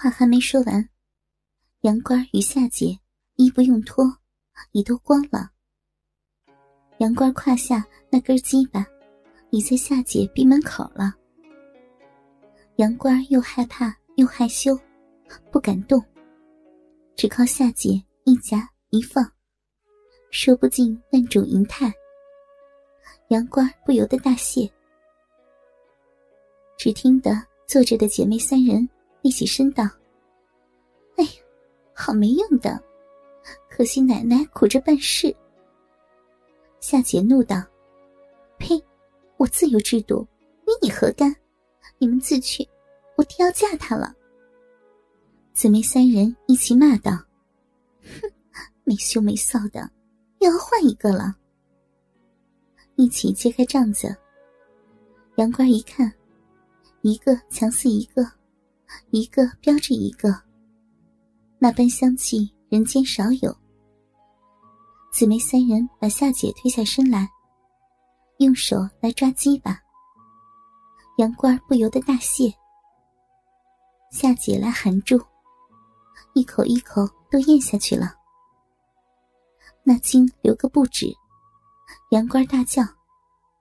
[0.00, 0.88] 话还没说完，
[1.82, 2.98] 杨官与夏姐
[3.36, 4.02] 衣不用脱，
[4.72, 5.50] 已都光了。
[7.00, 8.82] 杨官胯下那根鸡巴
[9.50, 11.14] 已在夏姐闭门口了。
[12.76, 14.74] 杨官又害怕又害羞，
[15.52, 16.02] 不敢动，
[17.14, 19.22] 只靠夏姐一夹一放，
[20.30, 21.92] 说不尽万种淫态。
[23.28, 24.66] 杨官不由得大谢。
[26.78, 27.32] 只听得
[27.66, 28.88] 坐着的姐妹三人
[29.22, 29.84] 立起身道
[31.16, 31.30] ：“哎呀，
[31.94, 32.82] 好没用的，
[33.68, 35.34] 可惜奶奶苦着办事。”
[36.80, 37.62] 夏姐怒道
[38.58, 38.82] ：“呸！
[39.36, 40.26] 我自有制度，
[40.66, 41.34] 与你何干？
[41.98, 42.66] 你们自去，
[43.16, 44.14] 我定要嫁他了。”
[45.52, 47.12] 姊妹三人一起骂道
[48.02, 48.32] ：“哼，
[48.84, 49.90] 没羞没臊的，
[50.38, 51.36] 又要换一个了。”
[52.96, 54.14] 一起揭开帐子，
[55.36, 56.10] 杨官一看。
[57.02, 58.22] 一个强似一个，
[59.10, 60.34] 一个标着一个。
[61.58, 63.56] 那般香气，人间少有。
[65.12, 67.28] 姊妹三人把夏姐推下身来，
[68.38, 69.78] 用手来抓鸡巴。
[71.18, 72.52] 杨官不由得大谢。
[74.10, 75.20] 夏姐来含住，
[76.34, 78.14] 一口一口都咽下去了。
[79.82, 81.06] 那精流个不止。
[82.10, 82.82] 杨官大叫：“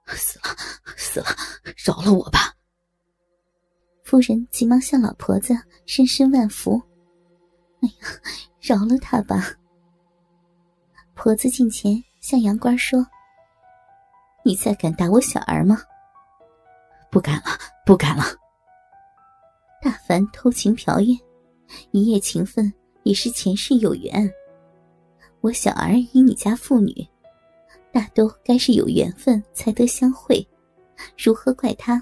[0.08, 0.56] 死了，
[0.96, 1.28] 死了，
[1.76, 2.54] 饶了我吧！”
[4.10, 6.82] 夫人急忙向老婆子深深万福
[7.80, 8.10] ：“哎呀，
[8.60, 9.54] 饶了他吧。”
[11.14, 13.06] 婆子近前向杨官说
[14.44, 15.80] ：“你再敢打我小儿吗
[17.12, 17.52] ？”“不敢了，
[17.86, 18.24] 不敢了。”
[19.80, 21.16] 大凡偷情嫖艳，
[21.92, 24.28] 一夜情分也是前世有缘。
[25.42, 27.08] 我小儿与你家妇女，
[27.92, 30.44] 大都该是有缘分才得相会，
[31.16, 32.02] 如何怪他？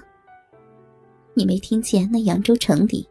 [1.38, 3.08] 你没听见那扬州城里，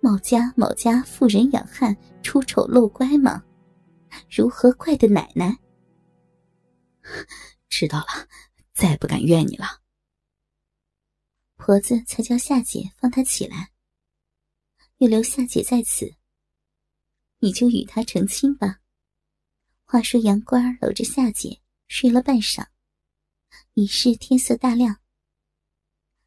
[0.00, 3.42] 某家某家妇人养汉，出丑露乖吗？
[4.30, 5.58] 如何怪的奶奶？
[7.68, 8.28] 知道了，
[8.72, 9.82] 再不敢怨你了。
[11.56, 13.72] 婆子才叫夏姐放他起来，
[14.98, 16.14] 又留夏姐在此。
[17.40, 18.78] 你就与他成亲吧。
[19.82, 22.64] 话说杨官搂着夏姐睡了半晌，
[23.74, 25.00] 已是天色大亮。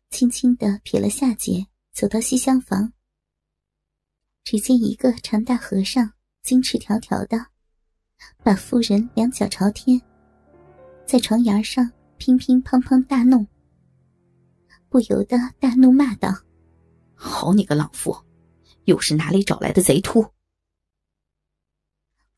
[0.09, 2.91] 轻轻的撇了夏姐，走到西厢房。
[4.43, 6.11] 只见一个长大和尚，
[6.41, 7.47] 金翅条条的，
[8.43, 10.01] 把妇人两脚朝天，
[11.05, 13.47] 在床沿上乒乒乓乓大弄，
[14.89, 16.29] 不由得大怒骂道
[17.13, 18.17] ：“好你个浪妇，
[18.85, 20.25] 又是哪里找来的贼秃？”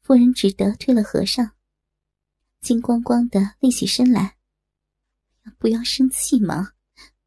[0.03, 1.51] 妇人只得推了和尚，
[2.59, 4.35] 金光光的立起身来
[5.57, 6.73] ：“不要生气嘛。”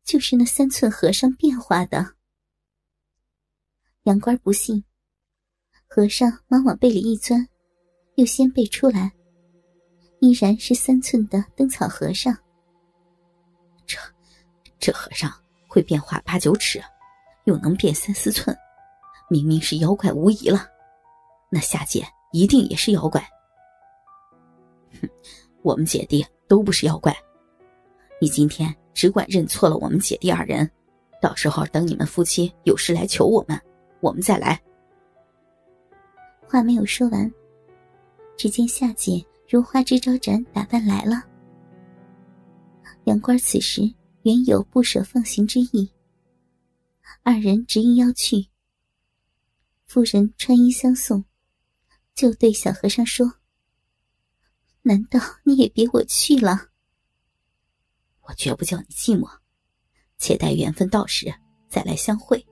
[0.04, 2.14] 就是那三寸和尚变化的。
[4.02, 4.84] 杨官不信，
[5.86, 7.48] 和尚忙往被里一钻，
[8.16, 9.10] 又掀背出来，
[10.20, 12.36] 依然是三寸的灯草和尚。
[13.86, 13.98] 这，
[14.78, 15.32] 这和尚
[15.66, 16.82] 会变化八九尺，
[17.44, 18.54] 又能变三四寸，
[19.30, 20.68] 明明是妖怪无疑了。
[21.50, 23.26] 那下界一定也是妖怪。
[25.00, 25.08] 哼，
[25.62, 27.16] 我们姐弟都不是妖怪。
[28.20, 28.74] 你今天。
[28.94, 30.70] 只管认错了我们姐弟二人，
[31.20, 33.60] 到时候等你们夫妻有事来求我们，
[34.00, 34.62] 我们再来。
[36.46, 37.28] 话没有说完，
[38.36, 41.24] 只见夏姐如花枝招展打扮来了。
[43.06, 43.82] 杨官此时
[44.22, 45.90] 原有不舍放行之意，
[47.24, 48.46] 二人执意要去。
[49.86, 51.24] 妇人穿衣相送，
[52.14, 53.34] 就对小和尚说
[54.82, 56.68] ：“难道你也别我去了？”
[58.26, 59.28] 我绝不叫你寂寞，
[60.16, 61.32] 且待缘分到时
[61.68, 62.44] 再来相会。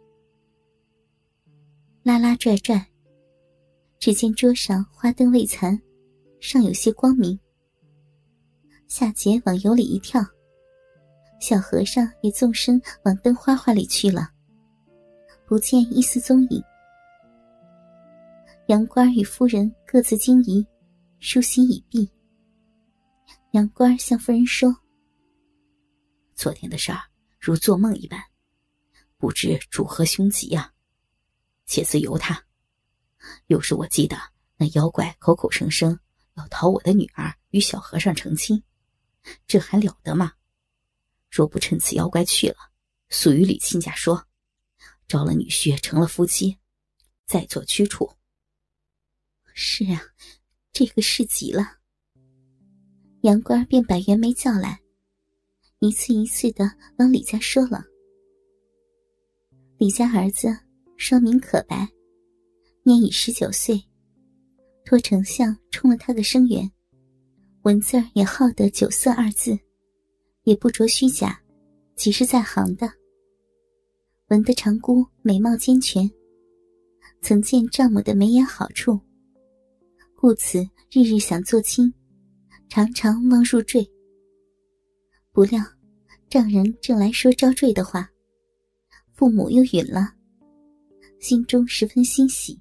[2.03, 2.85] 拉拉拽拽，
[3.99, 5.81] 只见桌上花灯未残，
[6.41, 7.39] 尚有些光明。
[8.87, 10.23] 夏桀往油里一跳，
[11.41, 14.29] 小和尚也纵身往灯花花里去了，
[15.47, 16.63] 不见一丝踪影。
[18.67, 20.67] 杨官与夫人各自惊疑，
[21.19, 22.11] 舒心已毕。
[23.53, 24.77] 杨官向夫人说。
[26.35, 27.01] 昨天的事儿
[27.39, 28.23] 如做梦一般，
[29.17, 30.73] 不知主何凶吉呀？
[31.67, 32.45] 且自由他。
[33.47, 34.17] 又是我记得
[34.57, 35.99] 那妖怪口口声声
[36.35, 38.63] 要讨我的女儿与小和尚成亲，
[39.47, 40.33] 这还了得吗？
[41.31, 42.57] 若不趁此妖怪去了，
[43.11, 44.27] 速与李亲家说，
[45.07, 46.59] 招了女婿成了夫妻，
[47.27, 48.11] 再做驱除。
[49.55, 50.03] 是啊，
[50.73, 51.79] 这个事急了。
[53.23, 54.82] 杨官便把袁梅叫来。
[55.83, 57.85] 一次一次的往李家说了。
[59.79, 60.57] 李家儿子
[60.97, 61.89] 双名可白，
[62.85, 63.83] 年已十九岁，
[64.85, 66.71] 托丞相充了他个生员，
[67.63, 69.59] 文字儿也好得酒色二字，
[70.45, 71.43] 也不着虚假，
[71.97, 72.89] 即是在行的。
[74.29, 76.09] 闻得长姑美貌兼全，
[77.23, 79.01] 曾见丈母的眉眼好处，
[80.15, 80.61] 故此
[80.93, 81.93] 日日想做亲，
[82.69, 83.85] 常常望入赘。
[85.35, 85.65] 不料
[86.29, 88.07] 丈人正来说招赘的话，
[89.15, 90.13] 父母又允了，
[91.21, 92.61] 心中十分欣喜。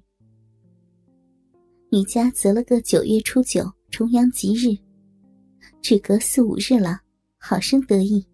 [1.90, 4.74] 女家择了个九月初九重阳吉日，
[5.82, 6.98] 只隔四五日了，
[7.36, 8.26] 好生得意。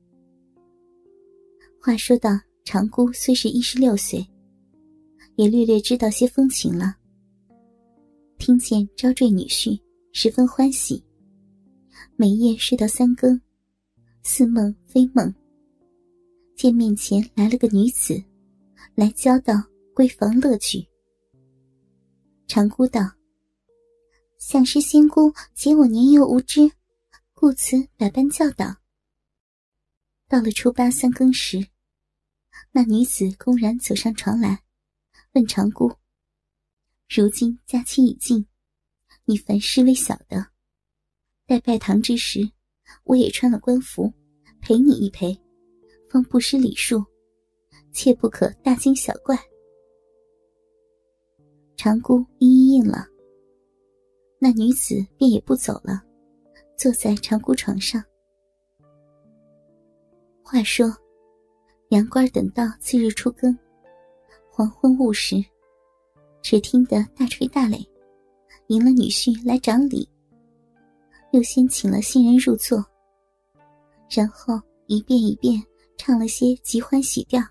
[1.82, 2.30] 话说到
[2.64, 4.24] 长姑虽是一十六岁，
[5.34, 6.94] 也略略知道些风情了。
[8.38, 9.80] 听见招赘女婿，
[10.12, 11.02] 十分欢喜，
[12.14, 13.40] 每夜睡到三更，
[14.22, 15.34] 似梦非梦。
[16.56, 18.22] 见面前来了个女子，
[18.94, 19.54] 来交道
[19.94, 20.86] 闺房乐趣。
[22.46, 23.00] 长姑道。
[24.38, 26.70] 想是仙姑解我年幼无知，
[27.34, 28.76] 故此百般教导。
[30.28, 31.68] 到了初八三更时，
[32.70, 34.62] 那女子公然走上床来，
[35.32, 35.92] 问长姑
[37.10, 38.46] ：“如今假期已尽，
[39.24, 40.52] 你凡事为小的，
[41.44, 42.52] 待拜堂之时，
[43.04, 44.12] 我也穿了官服，
[44.60, 45.38] 陪你一陪，
[46.10, 47.04] 方不失礼数，
[47.92, 49.38] 切不可大惊小怪。”
[51.76, 53.06] 长姑一一应了。
[54.40, 56.02] 那女子便也不走了，
[56.76, 58.02] 坐在长姑床上。
[60.42, 60.86] 话说，
[61.90, 63.56] 杨官等到次日初更，
[64.50, 65.36] 黄昏午时，
[66.40, 67.84] 只听得大吹大擂，
[68.68, 70.08] 迎了女婿来掌礼，
[71.32, 72.84] 又先请了新人入座，
[74.10, 75.62] 然后一遍一遍
[75.96, 77.42] 唱了些极欢喜调，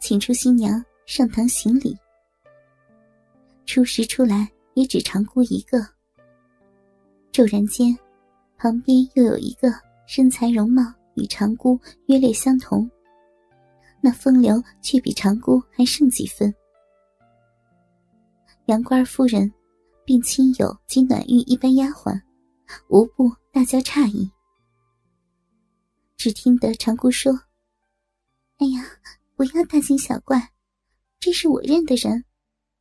[0.00, 1.96] 请出新娘上堂行礼。
[3.66, 4.48] 初时出来。
[4.78, 5.84] 也只长姑一个。
[7.32, 7.98] 骤然间，
[8.56, 9.72] 旁边又有一个
[10.06, 10.84] 身材容貌
[11.16, 11.76] 与长姑
[12.06, 12.88] 约略相同，
[14.00, 16.54] 那风流却比长姑还胜几分。
[18.66, 19.52] 杨官夫人，
[20.04, 22.16] 并亲友及暖玉一般丫鬟，
[22.88, 24.30] 无不大叫诧异。
[26.16, 27.32] 只听得长姑说
[28.58, 28.84] ：“哎呀，
[29.34, 30.52] 不要大惊小怪，
[31.20, 32.24] 这是我认的人，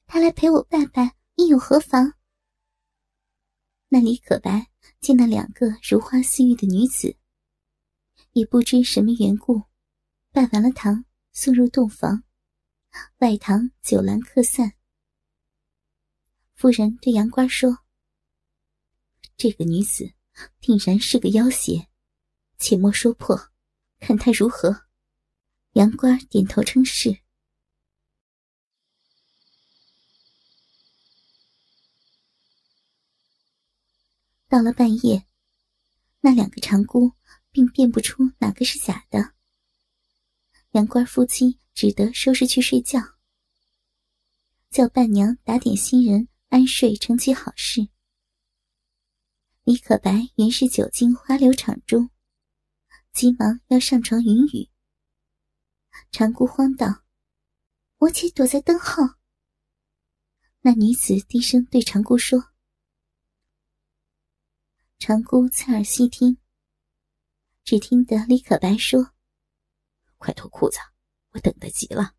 [0.05, 2.13] 他来陪我拜拜。”又有何妨？
[3.89, 7.15] 那李可白见那两个如花似玉的女子，
[8.31, 9.61] 也不知什么缘故，
[10.31, 12.23] 拜完了堂，送入洞房，
[13.19, 14.73] 外堂酒阑客散。
[16.55, 17.77] 夫人对杨官说
[19.37, 20.11] ：“这个女子
[20.59, 21.87] 定然是个妖邪，
[22.57, 23.51] 且莫说破，
[23.99, 24.87] 看她如何。”
[25.73, 27.19] 杨官点头称是。
[34.49, 35.27] 到了半夜，
[36.21, 37.11] 那两个长姑
[37.51, 39.33] 并辨不出哪个是假的。
[40.71, 42.99] 杨官夫妻只得收拾去睡觉，
[44.71, 47.89] 叫伴娘打点新人安睡，成其好事。
[49.67, 52.09] 李可白原是久经花柳场中，
[53.11, 54.69] 急忙要上床云雨。
[56.09, 57.03] 长姑慌道
[57.99, 59.03] ：“我且躲在灯后。”
[60.63, 62.53] 那女子低声对长姑说。
[64.99, 66.37] 长姑侧耳细听，
[67.65, 69.15] 只听得李可白说
[70.17, 70.77] ：“快脱裤子，
[71.31, 72.15] 我等得急了。”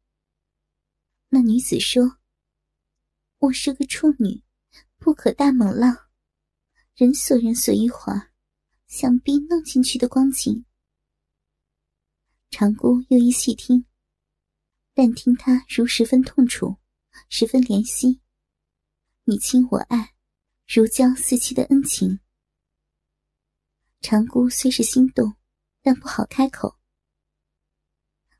[1.31, 2.19] 那女子说
[3.41, 4.45] ：“我是个处女，
[4.99, 6.08] 不可大猛浪，
[6.99, 8.33] 人所人所一会儿，
[8.89, 10.65] 想必弄进去的光景。”
[12.51, 13.87] 长姑又一细听，
[14.95, 16.77] 但听他如十分痛楚，
[17.29, 18.21] 十分怜惜，
[19.23, 20.17] 你亲我爱，
[20.67, 22.19] 如胶似漆的恩情。
[24.01, 25.37] 长姑虽是心动，
[25.81, 26.81] 但不好开口。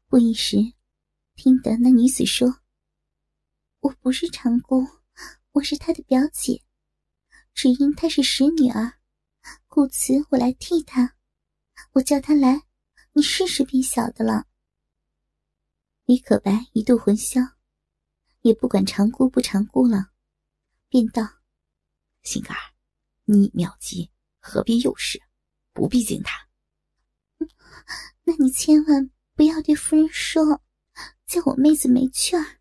[0.09, 0.57] 不一时，
[1.37, 2.61] 听得那女子说
[3.79, 4.85] ：“我不是长姑，
[5.53, 6.65] 我是她的表姐，
[7.59, 9.01] 只因她是使女儿，
[9.67, 11.17] 故此我来替她。
[11.95, 12.63] 我叫她来，
[13.15, 14.47] 你试试便晓得了。”
[16.07, 17.41] 李可白一度魂消，
[18.43, 20.13] 也不管长姑不长姑了，
[20.89, 21.29] 便道
[22.23, 22.63] ：“心肝儿，
[23.25, 25.21] 你妙计，何必诱使？”
[25.75, 26.49] 不必惊他。
[28.23, 30.63] 那你千万不要对夫人说，
[31.27, 32.58] 叫我妹子没趣儿。